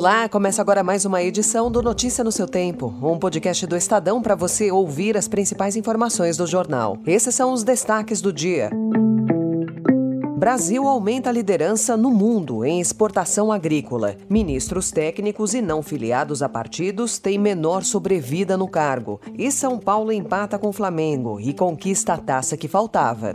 Olá, 0.00 0.30
começa 0.30 0.62
agora 0.62 0.82
mais 0.82 1.04
uma 1.04 1.22
edição 1.22 1.70
do 1.70 1.82
Notícia 1.82 2.24
no 2.24 2.32
seu 2.32 2.46
Tempo, 2.46 2.86
um 3.02 3.18
podcast 3.18 3.66
do 3.66 3.76
Estadão 3.76 4.22
para 4.22 4.34
você 4.34 4.72
ouvir 4.72 5.14
as 5.14 5.28
principais 5.28 5.76
informações 5.76 6.38
do 6.38 6.46
jornal. 6.46 6.96
Esses 7.06 7.34
são 7.34 7.52
os 7.52 7.62
destaques 7.62 8.22
do 8.22 8.32
dia. 8.32 8.70
Brasil 10.38 10.88
aumenta 10.88 11.28
a 11.28 11.32
liderança 11.34 11.98
no 11.98 12.10
mundo 12.10 12.64
em 12.64 12.80
exportação 12.80 13.52
agrícola. 13.52 14.16
Ministros 14.26 14.90
técnicos 14.90 15.52
e 15.52 15.60
não 15.60 15.82
filiados 15.82 16.42
a 16.42 16.48
partidos 16.48 17.18
têm 17.18 17.38
menor 17.38 17.84
sobrevida 17.84 18.56
no 18.56 18.68
cargo. 18.68 19.20
E 19.36 19.52
São 19.52 19.78
Paulo 19.78 20.10
empata 20.10 20.58
com 20.58 20.72
Flamengo 20.72 21.38
e 21.38 21.52
conquista 21.52 22.14
a 22.14 22.16
taça 22.16 22.56
que 22.56 22.68
faltava. 22.68 23.34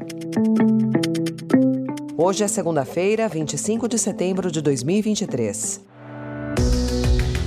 Hoje 2.17 2.43
é 2.43 2.47
segunda-feira, 2.47 3.27
25 3.27 3.87
de 3.87 3.99
setembro 3.99 4.49
de 4.49 4.61
2023. 4.61 5.93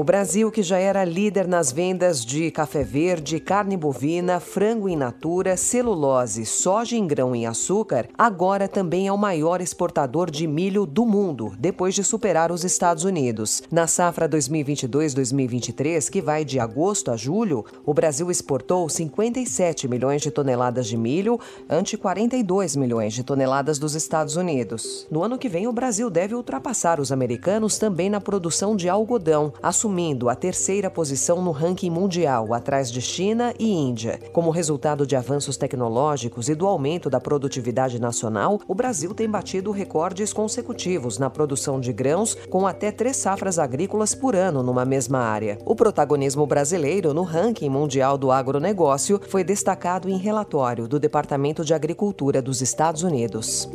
O 0.00 0.02
Brasil, 0.02 0.50
que 0.50 0.62
já 0.62 0.78
era 0.78 1.04
líder 1.04 1.46
nas 1.46 1.70
vendas 1.70 2.24
de 2.24 2.50
café 2.50 2.82
verde, 2.82 3.38
carne 3.38 3.76
bovina, 3.76 4.40
frango 4.40 4.88
in 4.88 4.96
natura, 4.96 5.58
celulose, 5.58 6.46
soja 6.46 6.96
em 6.96 7.06
grão 7.06 7.36
e 7.36 7.44
açúcar, 7.44 8.08
agora 8.16 8.66
também 8.66 9.08
é 9.08 9.12
o 9.12 9.18
maior 9.18 9.60
exportador 9.60 10.30
de 10.30 10.46
milho 10.46 10.86
do 10.86 11.04
mundo, 11.04 11.52
depois 11.58 11.94
de 11.94 12.02
superar 12.02 12.50
os 12.50 12.64
Estados 12.64 13.04
Unidos. 13.04 13.62
Na 13.70 13.86
safra 13.86 14.26
2022-2023, 14.26 16.08
que 16.08 16.22
vai 16.22 16.46
de 16.46 16.58
agosto 16.58 17.10
a 17.10 17.16
julho, 17.16 17.62
o 17.84 17.92
Brasil 17.92 18.30
exportou 18.30 18.88
57 18.88 19.86
milhões 19.86 20.22
de 20.22 20.30
toneladas 20.30 20.86
de 20.86 20.96
milho, 20.96 21.38
ante 21.68 21.98
42 21.98 22.74
milhões 22.74 23.12
de 23.12 23.22
toneladas 23.22 23.78
dos 23.78 23.94
Estados 23.94 24.36
Unidos. 24.36 25.06
No 25.10 25.22
ano 25.22 25.36
que 25.36 25.46
vem, 25.46 25.68
o 25.68 25.72
Brasil 25.74 26.08
deve 26.08 26.34
ultrapassar 26.34 26.98
os 26.98 27.12
americanos 27.12 27.76
também 27.76 28.08
na 28.08 28.18
produção 28.18 28.74
de 28.74 28.88
algodão, 28.88 29.52
assumindo 29.62 29.89
assumindo 29.90 30.28
a 30.28 30.36
terceira 30.36 30.88
posição 30.88 31.42
no 31.42 31.50
ranking 31.50 31.90
mundial, 31.90 32.54
atrás 32.54 32.92
de 32.92 33.00
China 33.00 33.52
e 33.58 33.72
Índia. 33.72 34.20
Como 34.32 34.50
resultado 34.50 35.04
de 35.04 35.16
avanços 35.16 35.56
tecnológicos 35.56 36.48
e 36.48 36.54
do 36.54 36.64
aumento 36.64 37.10
da 37.10 37.20
produtividade 37.20 38.00
nacional, 38.00 38.60
o 38.68 38.74
Brasil 38.74 39.12
tem 39.12 39.28
batido 39.28 39.72
recordes 39.72 40.32
consecutivos 40.32 41.18
na 41.18 41.28
produção 41.28 41.80
de 41.80 41.92
grãos, 41.92 42.36
com 42.48 42.68
até 42.68 42.92
três 42.92 43.16
safras 43.16 43.58
agrícolas 43.58 44.14
por 44.14 44.36
ano 44.36 44.62
numa 44.62 44.84
mesma 44.84 45.18
área. 45.18 45.58
O 45.66 45.74
protagonismo 45.74 46.46
brasileiro 46.46 47.12
no 47.12 47.24
ranking 47.24 47.68
mundial 47.68 48.16
do 48.16 48.30
agronegócio 48.30 49.20
foi 49.28 49.42
destacado 49.42 50.08
em 50.08 50.18
relatório 50.18 50.86
do 50.86 51.00
Departamento 51.00 51.64
de 51.64 51.74
Agricultura 51.74 52.40
dos 52.40 52.62
Estados 52.62 53.02
Unidos. 53.02 53.68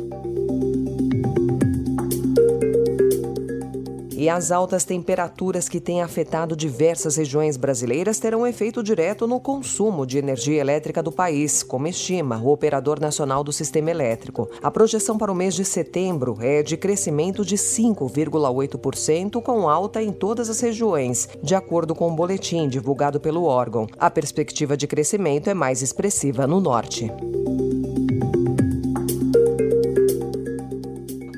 E 4.16 4.30
as 4.30 4.50
altas 4.50 4.82
temperaturas 4.82 5.68
que 5.68 5.78
têm 5.78 6.00
afetado 6.00 6.56
diversas 6.56 7.16
regiões 7.16 7.58
brasileiras 7.58 8.18
terão 8.18 8.46
efeito 8.46 8.82
direto 8.82 9.26
no 9.26 9.38
consumo 9.38 10.06
de 10.06 10.16
energia 10.16 10.58
elétrica 10.58 11.02
do 11.02 11.12
país, 11.12 11.62
como 11.62 11.86
estima 11.86 12.40
o 12.42 12.50
Operador 12.50 12.98
Nacional 12.98 13.44
do 13.44 13.52
Sistema 13.52 13.90
Elétrico. 13.90 14.48
A 14.62 14.70
projeção 14.70 15.18
para 15.18 15.30
o 15.30 15.34
mês 15.34 15.54
de 15.54 15.66
setembro 15.66 16.38
é 16.40 16.62
de 16.62 16.78
crescimento 16.78 17.44
de 17.44 17.56
5,8%, 17.56 19.42
com 19.42 19.68
alta 19.68 20.02
em 20.02 20.12
todas 20.12 20.48
as 20.48 20.60
regiões, 20.60 21.28
de 21.42 21.54
acordo 21.54 21.94
com 21.94 22.08
o 22.08 22.12
um 22.12 22.16
boletim 22.16 22.68
divulgado 22.68 23.20
pelo 23.20 23.44
órgão. 23.44 23.86
A 23.98 24.08
perspectiva 24.08 24.78
de 24.78 24.86
crescimento 24.86 25.50
é 25.50 25.54
mais 25.54 25.82
expressiva 25.82 26.46
no 26.46 26.58
norte. 26.58 27.12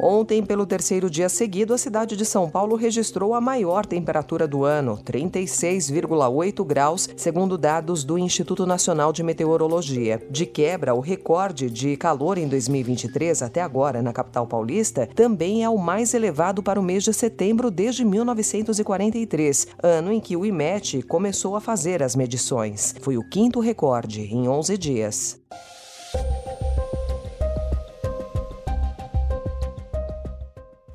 Ontem, 0.01 0.45
pelo 0.45 0.65
terceiro 0.65 1.11
dia 1.11 1.29
seguido, 1.29 1.75
a 1.75 1.79
cidade 1.79 2.17
de 2.17 2.25
São 2.25 2.49
Paulo 2.49 2.77
registrou 2.77 3.35
a 3.35 3.41
maior 3.41 3.85
temperatura 3.85 4.47
do 4.47 4.65
ano, 4.65 4.99
36,8 5.05 6.65
graus, 6.65 7.09
segundo 7.17 7.59
dados 7.59 8.05
do 8.05 8.17
Instituto 8.17 8.65
Nacional 8.65 9.13
de 9.13 9.25
Meteorologia. 9.25 10.23
De 10.31 10.47
quebra, 10.47 10.95
o 10.95 11.01
recorde 11.01 11.69
de 11.69 11.97
calor 11.97 12.39
em 12.39 12.47
2023 12.47 13.43
até 13.43 13.61
agora 13.61 14.01
na 14.01 14.13
capital 14.13 14.47
paulista 14.47 15.09
também 15.15 15.65
é 15.65 15.69
o 15.69 15.79
mais 15.79 16.15
elevado 16.15 16.63
para 16.63 16.79
o 16.79 16.83
mês 16.83 17.03
de 17.03 17.13
setembro 17.13 17.71
desde 17.71 18.05
1943, 18.05 19.67
ano 19.83 20.13
em 20.13 20.21
que 20.21 20.37
o 20.37 20.47
IMET 20.47 21.03
começou 21.03 21.57
a 21.57 21.61
fazer 21.61 22.03
as 22.05 22.15
medições. 22.15 22.95
Foi 23.01 23.19
o 23.19 23.29
quinto 23.29 23.59
recorde 23.59 24.23
em 24.23 24.49
11 24.49 24.79
dias. 24.79 25.41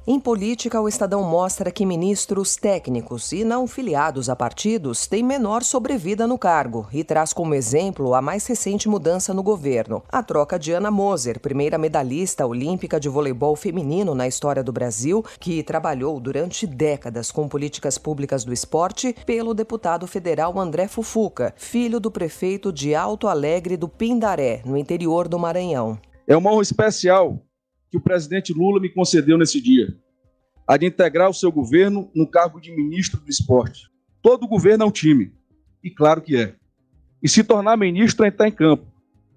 Em 0.06 0.19
política, 0.19 0.81
o 0.81 0.90
Estadão 0.90 1.24
mostra 1.24 1.72
que 1.72 1.86
ministros 1.86 2.58
técnicos 2.58 3.31
e 3.31 3.46
não 3.46 3.66
filiados 3.66 4.28
a 4.28 4.36
partidos 4.36 5.08
têm 5.08 5.24
menor 5.24 5.64
sobrevida 5.64 6.28
no 6.28 6.38
cargo 6.38 6.86
e 6.91 7.06
traz 7.06 7.31
como 7.31 7.56
exemplo 7.56 8.14
a 8.14 8.22
mais 8.22 8.46
recente 8.46 8.90
mudança 8.90 9.34
no 9.34 9.41
governo, 9.41 10.03
a 10.12 10.22
troca 10.22 10.59
de 10.59 10.74
Ana 10.74 10.91
Moser, 10.91 11.40
primeira 11.40 11.78
medalhista 11.78 12.46
olímpica 12.46 13.00
de 13.00 13.08
voleibol 13.08 13.56
feminino 13.56 14.14
na 14.14 14.28
história 14.28 14.62
do 14.62 14.74
Brasil, 14.74 15.24
que 15.40 15.64
trabalhou 15.64 16.20
durante 16.20 16.68
décadas 16.68 17.31
com 17.31 17.47
políticas 17.47 17.97
públicas 17.97 18.44
do 18.44 18.52
esporte, 18.52 19.16
pelo 19.25 19.53
deputado 19.53 20.06
federal 20.06 20.59
André 20.59 20.90
Fufuca, 20.90 21.53
filho 21.56 21.97
do 21.97 22.12
prefeito 22.12 22.74
de 22.74 22.94
Alto 22.94 23.25
Alegre 23.25 23.78
do 23.78 23.88
Pindaré, 23.88 24.64
no 24.66 24.75
interior 24.75 25.30
do 25.30 25.40
Maranhão. 25.40 25.97
É 26.28 26.35
uma 26.35 26.52
honra 26.52 26.62
especial 26.62 27.40
que 27.93 27.97
o 27.97 28.01
presidente 28.01 28.51
Lula 28.51 28.79
me 28.79 28.89
concedeu 28.89 29.37
nesse 29.37 29.61
dia, 29.61 29.95
a 30.67 30.77
de 30.77 30.87
integrar 30.87 31.29
o 31.29 31.33
seu 31.33 31.51
governo 31.51 32.09
no 32.15 32.25
cargo 32.27 32.59
de 32.59 32.75
ministro 32.75 33.19
do 33.21 33.29
esporte. 33.29 33.83
Todo 34.19 34.47
governo 34.47 34.83
é 34.83 34.87
um 34.87 34.91
time, 34.91 35.31
e 35.83 35.91
claro 35.91 36.19
que 36.19 36.35
é. 36.35 36.55
E 37.21 37.29
se 37.29 37.43
tornar 37.43 37.77
ministro 37.77 38.25
é 38.25 38.29
entrar 38.29 38.47
em 38.47 38.51
campo, 38.51 38.87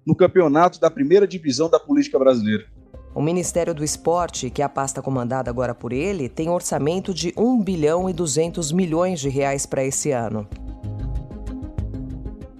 no 0.03 0.15
campeonato 0.15 0.79
da 0.79 0.89
primeira 0.89 1.27
divisão 1.27 1.69
da 1.69 1.79
política 1.79 2.17
brasileira. 2.17 2.65
O 3.13 3.21
Ministério 3.21 3.75
do 3.75 3.83
Esporte, 3.83 4.49
que 4.49 4.63
é 4.63 4.65
a 4.65 4.69
pasta 4.69 5.03
comandada 5.03 5.51
agora 5.51 5.75
por 5.75 5.93
ele, 5.93 6.27
tem 6.27 6.49
orçamento 6.49 7.13
de 7.13 7.31
1 7.37 7.61
bilhão 7.61 8.09
e 8.09 8.13
200 8.13 8.71
milhões 8.71 9.19
de 9.19 9.29
reais 9.29 9.67
para 9.67 9.83
esse 9.83 10.09
ano. 10.09 10.47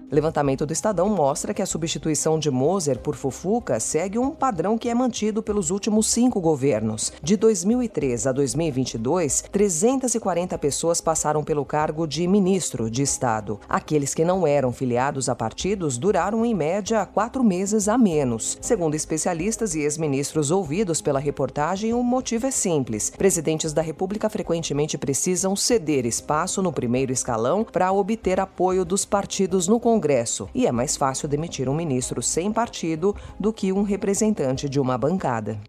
Levantamento 0.09 0.65
do 0.65 0.71
Estadão 0.71 1.09
mostra 1.09 1.53
que 1.53 1.61
a 1.61 1.65
substituição 1.65 2.39
de 2.39 2.49
Moser 2.49 2.97
por 2.99 3.13
Fufuca 3.13 3.77
segue 3.77 4.17
um 4.17 4.31
padrão 4.31 4.77
que 4.77 4.87
é 4.87 4.95
mantido 4.95 5.43
pelos 5.43 5.69
últimos 5.69 6.07
cinco 6.09 6.39
governos. 6.39 7.11
De 7.21 7.35
2003 7.35 8.25
a 8.25 8.31
2022, 8.31 9.43
340 9.51 10.57
pessoas 10.57 11.01
passaram 11.01 11.43
pelo 11.43 11.65
cargo 11.65 12.07
de 12.07 12.25
ministro 12.25 12.89
de 12.89 13.01
Estado. 13.01 13.59
Aqueles 13.67 14.13
que 14.13 14.23
não 14.23 14.47
eram 14.47 14.71
filiados 14.71 15.27
a 15.27 15.35
partidos 15.35 15.97
duraram 15.97 16.45
em 16.45 16.55
média 16.55 17.05
quatro 17.05 17.43
meses 17.43 17.89
a 17.89 17.97
menos. 17.97 18.57
Segundo 18.61 18.95
especialistas 18.95 19.75
e 19.75 19.81
ex-ministros 19.81 20.51
ouvidos 20.51 21.01
pela 21.01 21.19
reportagem, 21.19 21.93
o 21.93 22.01
motivo 22.01 22.47
é 22.47 22.51
simples. 22.51 23.09
Presidentes 23.09 23.73
da 23.73 23.81
República 23.81 24.29
frequentemente 24.29 24.97
precisam 24.97 25.53
ceder 25.53 26.05
espaço 26.05 26.61
no 26.61 26.71
primeiro 26.71 27.11
escalão 27.11 27.65
para 27.65 27.91
obter 27.91 28.39
apoio 28.39 28.85
dos 28.85 29.03
partidos 29.03 29.67
no 29.67 29.81
Congresso 29.81 29.96
Congresso 29.97 30.47
e 30.53 30.67
é 30.67 30.71
mais 30.71 30.95
fácil 30.95 31.27
demitir 31.27 31.67
um 31.67 31.73
ministro 31.73 32.21
sem 32.21 32.53
partido 32.53 33.15
do 33.39 33.51
que 33.51 33.73
um 33.73 33.81
representante 33.81 34.69
de 34.69 34.79
uma 34.79 34.95
bancada. 34.95 35.59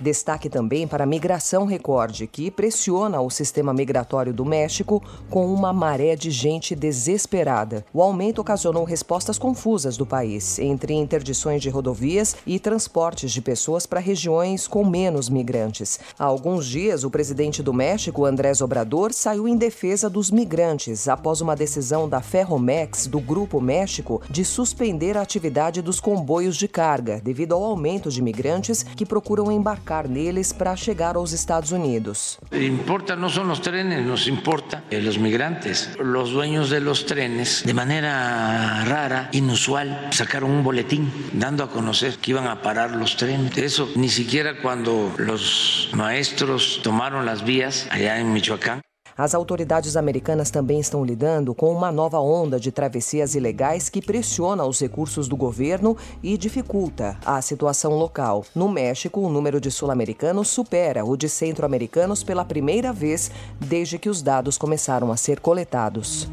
Destaque 0.00 0.48
também 0.48 0.86
para 0.86 1.02
a 1.02 1.06
migração 1.06 1.64
recorde, 1.64 2.28
que 2.28 2.52
pressiona 2.52 3.20
o 3.20 3.28
sistema 3.28 3.72
migratório 3.72 4.32
do 4.32 4.44
México 4.44 5.02
com 5.28 5.52
uma 5.52 5.72
maré 5.72 6.14
de 6.14 6.30
gente 6.30 6.76
desesperada. 6.76 7.84
O 7.92 8.00
aumento 8.00 8.40
ocasionou 8.40 8.84
respostas 8.84 9.38
confusas 9.38 9.96
do 9.96 10.06
país, 10.06 10.56
entre 10.60 10.94
interdições 10.94 11.60
de 11.60 11.68
rodovias 11.68 12.36
e 12.46 12.60
transportes 12.60 13.32
de 13.32 13.42
pessoas 13.42 13.86
para 13.86 13.98
regiões 13.98 14.68
com 14.68 14.84
menos 14.84 15.28
migrantes. 15.28 15.98
Há 16.16 16.24
alguns 16.24 16.64
dias, 16.66 17.02
o 17.02 17.10
presidente 17.10 17.60
do 17.60 17.74
México, 17.74 18.24
Andrés 18.24 18.60
Obrador, 18.60 19.12
saiu 19.12 19.48
em 19.48 19.56
defesa 19.56 20.08
dos 20.08 20.30
migrantes 20.30 21.08
após 21.08 21.40
uma 21.40 21.56
decisão 21.56 22.08
da 22.08 22.20
Ferromex, 22.20 23.08
do 23.08 23.18
Grupo 23.18 23.60
México, 23.60 24.22
de 24.30 24.44
suspender 24.44 25.16
a 25.16 25.22
atividade 25.22 25.82
dos 25.82 25.98
comboios 25.98 26.56
de 26.56 26.68
carga, 26.68 27.20
devido 27.20 27.54
ao 27.54 27.64
aumento 27.64 28.10
de 28.10 28.22
migrantes 28.22 28.84
que 28.84 29.04
procuram 29.04 29.50
embarcar 29.50 29.87
embarcar 29.88 30.08
neles 30.08 30.52
para 30.52 30.76
chegar 30.76 31.16
aos 31.16 31.32
Estados 31.32 31.72
Unidos. 31.72 32.38
Importa 32.52 33.16
não 33.16 33.30
são 33.30 33.50
os 33.50 33.60
trenes, 33.60 34.04
nos 34.04 34.28
importa 34.28 34.84
os 34.92 35.16
migrantes. 35.16 35.96
Os 35.98 36.30
dueños 36.30 36.68
de 36.68 36.80
los 36.80 37.04
trenes, 37.04 37.62
de 37.64 37.72
maneira 37.72 38.84
rara, 38.84 39.30
inusual, 39.32 40.08
sacaron 40.12 40.50
un 40.50 40.62
boletín 40.62 41.08
dando 41.32 41.64
a 41.64 41.70
conocer 41.70 42.18
que 42.18 42.32
iban 42.32 42.46
a 42.46 42.60
parar 42.60 42.92
los 42.92 43.16
trenes. 43.16 43.56
Eso 43.56 43.88
ni 43.96 44.08
siquiera 44.08 44.60
cuando 44.60 45.14
los 45.16 45.88
maestros 45.94 46.80
tomaron 46.82 47.24
las 47.24 47.42
vías 47.44 47.88
allá 47.90 48.20
en 48.20 48.32
Michoacán 48.32 48.82
As 49.18 49.34
autoridades 49.34 49.96
americanas 49.96 50.48
também 50.48 50.78
estão 50.78 51.04
lidando 51.04 51.52
com 51.52 51.72
uma 51.72 51.90
nova 51.90 52.20
onda 52.20 52.60
de 52.60 52.70
travessias 52.70 53.34
ilegais 53.34 53.88
que 53.88 54.00
pressiona 54.00 54.64
os 54.64 54.78
recursos 54.78 55.26
do 55.26 55.36
governo 55.36 55.96
e 56.22 56.38
dificulta 56.38 57.18
a 57.26 57.42
situação 57.42 57.94
local. 57.94 58.44
No 58.54 58.68
México, 58.68 59.20
o 59.20 59.28
número 59.28 59.60
de 59.60 59.72
sul-americanos 59.72 60.46
supera 60.46 61.04
o 61.04 61.16
de 61.16 61.28
centro-americanos 61.28 62.22
pela 62.22 62.44
primeira 62.44 62.92
vez 62.92 63.28
desde 63.58 63.98
que 63.98 64.08
os 64.08 64.22
dados 64.22 64.56
começaram 64.56 65.10
a 65.10 65.16
ser 65.16 65.40
coletados. 65.40 66.28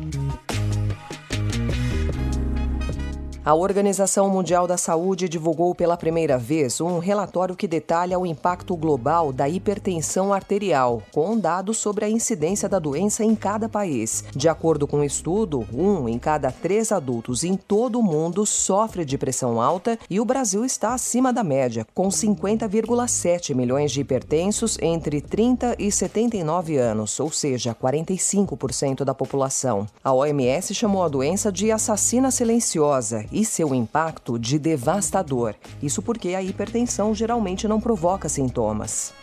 A 3.45 3.53
Organização 3.53 4.27
Mundial 4.27 4.65
da 4.65 4.75
Saúde 4.75 5.29
divulgou 5.29 5.75
pela 5.75 5.95
primeira 5.95 6.35
vez 6.35 6.81
um 6.81 6.97
relatório 6.97 7.55
que 7.55 7.67
detalha 7.67 8.17
o 8.17 8.25
impacto 8.25 8.75
global 8.75 9.31
da 9.31 9.47
hipertensão 9.47 10.33
arterial, 10.33 11.03
com 11.11 11.37
dados 11.37 11.77
sobre 11.77 12.05
a 12.05 12.09
incidência 12.09 12.67
da 12.67 12.79
doença 12.79 13.23
em 13.23 13.35
cada 13.35 13.69
país. 13.69 14.23
De 14.35 14.49
acordo 14.49 14.87
com 14.87 14.97
o 14.97 15.03
estudo, 15.03 15.63
um 15.71 16.09
em 16.09 16.17
cada 16.17 16.51
três 16.51 16.91
adultos 16.91 17.43
em 17.43 17.55
todo 17.55 17.99
o 17.99 18.03
mundo 18.03 18.47
sofre 18.47 19.05
de 19.05 19.15
pressão 19.15 19.61
alta 19.61 19.95
e 20.09 20.19
o 20.19 20.25
Brasil 20.25 20.65
está 20.65 20.95
acima 20.95 21.31
da 21.31 21.43
média, 21.43 21.85
com 21.93 22.07
50,7 22.07 23.53
milhões 23.53 23.91
de 23.91 24.01
hipertensos 24.01 24.75
entre 24.81 25.21
30 25.21 25.75
e 25.77 25.91
79 25.91 26.77
anos, 26.77 27.19
ou 27.19 27.31
seja, 27.31 27.75
45% 27.79 29.03
da 29.03 29.13
população. 29.13 29.85
A 30.03 30.11
OMS 30.11 30.73
chamou 30.73 31.03
a 31.03 31.07
doença 31.07 31.51
de 31.51 31.71
assassina 31.71 32.31
silenciosa 32.31 33.23
e 33.35 33.43
seu 33.43 33.75
impacto 33.75 34.39
de 34.39 34.57
devastador. 34.57 35.53
Isso 35.83 36.01
porque 36.01 36.29
a 36.29 36.41
hipertensão 36.41 37.13
geralmente 37.13 37.67
não 37.67 37.81
provoca 37.81 38.29
sintomas. 38.29 39.13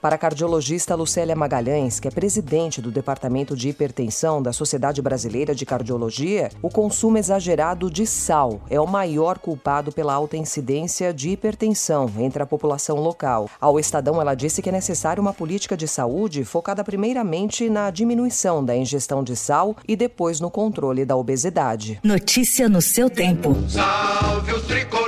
Para 0.00 0.14
a 0.14 0.18
cardiologista 0.18 0.94
Lucélia 0.94 1.34
Magalhães, 1.34 1.98
que 1.98 2.06
é 2.06 2.10
presidente 2.10 2.80
do 2.80 2.88
Departamento 2.88 3.56
de 3.56 3.68
Hipertensão 3.68 4.40
da 4.40 4.52
Sociedade 4.52 5.02
Brasileira 5.02 5.52
de 5.56 5.66
Cardiologia, 5.66 6.50
o 6.62 6.70
consumo 6.70 7.18
exagerado 7.18 7.90
de 7.90 8.06
sal 8.06 8.60
é 8.70 8.80
o 8.80 8.86
maior 8.86 9.40
culpado 9.40 9.90
pela 9.90 10.14
alta 10.14 10.36
incidência 10.36 11.12
de 11.12 11.30
hipertensão 11.30 12.08
entre 12.16 12.40
a 12.40 12.46
população 12.46 12.98
local. 12.98 13.50
Ao 13.60 13.80
Estadão, 13.80 14.20
ela 14.20 14.36
disse 14.36 14.62
que 14.62 14.68
é 14.68 14.72
necessária 14.72 15.20
uma 15.20 15.34
política 15.34 15.76
de 15.76 15.88
saúde 15.88 16.44
focada 16.44 16.84
primeiramente 16.84 17.68
na 17.68 17.90
diminuição 17.90 18.64
da 18.64 18.76
ingestão 18.76 19.24
de 19.24 19.34
sal 19.34 19.74
e 19.86 19.96
depois 19.96 20.38
no 20.38 20.48
controle 20.48 21.04
da 21.04 21.16
obesidade. 21.16 21.98
Notícia 22.04 22.68
no 22.68 22.80
seu 22.80 23.10
tempo. 23.10 23.56
Salve 23.68 24.52
o 24.52 24.60
tricolor 24.60 25.07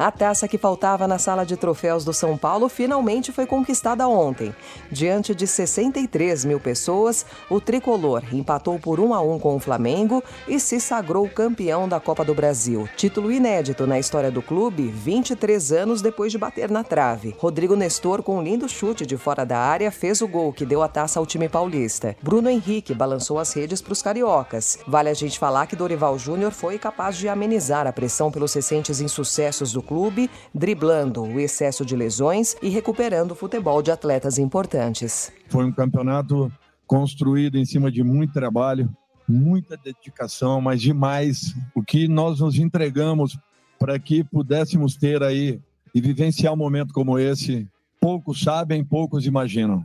A 0.00 0.10
taça 0.10 0.48
que 0.48 0.56
faltava 0.56 1.06
na 1.06 1.18
sala 1.18 1.44
de 1.44 1.58
troféus 1.58 2.06
do 2.06 2.14
São 2.14 2.34
Paulo 2.34 2.70
finalmente 2.70 3.30
foi 3.30 3.44
conquistada 3.44 4.08
ontem. 4.08 4.54
Diante 4.90 5.34
de 5.34 5.46
63 5.46 6.46
mil 6.46 6.58
pessoas, 6.58 7.26
o 7.50 7.60
tricolor 7.60 8.22
empatou 8.32 8.78
por 8.78 8.98
1 8.98 9.12
a 9.12 9.20
1 9.20 9.38
com 9.38 9.56
o 9.56 9.60
Flamengo 9.60 10.24
e 10.48 10.58
se 10.58 10.80
sagrou 10.80 11.28
campeão 11.28 11.86
da 11.86 12.00
Copa 12.00 12.24
do 12.24 12.34
Brasil. 12.34 12.88
Título 12.96 13.30
inédito 13.30 13.86
na 13.86 13.98
história 13.98 14.30
do 14.30 14.40
clube, 14.40 14.84
23 14.84 15.70
anos 15.70 16.00
depois 16.00 16.32
de 16.32 16.38
bater 16.38 16.70
na 16.70 16.82
trave. 16.82 17.36
Rodrigo 17.38 17.76
Nestor, 17.76 18.22
com 18.22 18.38
um 18.38 18.42
lindo 18.42 18.66
chute 18.70 19.04
de 19.04 19.18
fora 19.18 19.44
da 19.44 19.58
área, 19.58 19.90
fez 19.90 20.22
o 20.22 20.26
gol 20.26 20.50
que 20.50 20.64
deu 20.64 20.82
a 20.82 20.88
taça 20.88 21.20
ao 21.20 21.26
time 21.26 21.46
paulista. 21.46 22.16
Bruno 22.22 22.48
Henrique 22.48 22.94
balançou 22.94 23.38
as 23.38 23.52
redes 23.52 23.82
para 23.82 23.92
os 23.92 24.00
cariocas. 24.00 24.78
Vale 24.86 25.10
a 25.10 25.14
gente 25.14 25.38
falar 25.38 25.66
que 25.66 25.76
Dorival 25.76 26.18
Júnior 26.18 26.52
foi 26.52 26.78
capaz 26.78 27.18
de 27.18 27.28
amenizar 27.28 27.86
a 27.86 27.92
pressão 27.92 28.30
pelos 28.30 28.54
recentes 28.54 29.02
insucessos 29.02 29.74
do 29.74 29.89
clube, 29.90 30.30
driblando 30.54 31.24
o 31.24 31.40
excesso 31.40 31.84
de 31.84 31.96
lesões 31.96 32.54
e 32.62 32.68
recuperando 32.68 33.32
o 33.32 33.34
futebol 33.34 33.82
de 33.82 33.90
atletas 33.90 34.38
importantes. 34.38 35.32
Foi 35.48 35.64
um 35.64 35.72
campeonato 35.72 36.50
construído 36.86 37.58
em 37.58 37.64
cima 37.64 37.90
de 37.90 38.04
muito 38.04 38.32
trabalho, 38.32 38.88
muita 39.26 39.76
dedicação, 39.76 40.60
mas 40.60 40.80
demais 40.80 41.56
o 41.74 41.82
que 41.82 42.06
nós 42.06 42.38
nos 42.38 42.56
entregamos 42.56 43.36
para 43.80 43.98
que 43.98 44.22
pudéssemos 44.22 44.94
ter 44.94 45.24
aí 45.24 45.60
e 45.92 46.00
vivenciar 46.00 46.52
um 46.52 46.56
momento 46.56 46.94
como 46.94 47.18
esse. 47.18 47.66
Poucos 48.00 48.42
sabem, 48.42 48.84
poucos 48.84 49.26
imaginam. 49.26 49.84